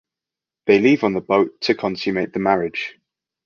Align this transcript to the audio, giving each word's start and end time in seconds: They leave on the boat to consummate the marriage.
They 0.65 0.79
leave 0.79 1.03
on 1.03 1.13
the 1.13 1.21
boat 1.21 1.61
to 1.61 1.75
consummate 1.75 2.33
the 2.33 2.39
marriage. 2.39 2.97